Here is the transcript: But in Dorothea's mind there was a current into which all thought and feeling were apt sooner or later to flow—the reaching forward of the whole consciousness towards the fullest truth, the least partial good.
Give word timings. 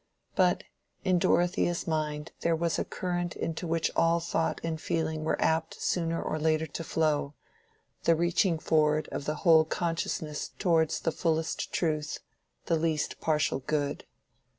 But 0.33 0.63
in 1.03 1.19
Dorothea's 1.19 1.85
mind 1.85 2.31
there 2.39 2.55
was 2.55 2.79
a 2.79 2.83
current 2.83 3.35
into 3.35 3.67
which 3.67 3.91
all 3.95 4.19
thought 4.19 4.59
and 4.63 4.81
feeling 4.81 5.23
were 5.23 5.39
apt 5.39 5.79
sooner 5.79 6.19
or 6.19 6.39
later 6.39 6.65
to 6.65 6.83
flow—the 6.83 8.15
reaching 8.15 8.57
forward 8.57 9.07
of 9.11 9.25
the 9.25 9.35
whole 9.45 9.63
consciousness 9.63 10.49
towards 10.57 11.01
the 11.01 11.11
fullest 11.11 11.71
truth, 11.71 12.17
the 12.65 12.77
least 12.77 13.19
partial 13.19 13.59
good. 13.59 14.05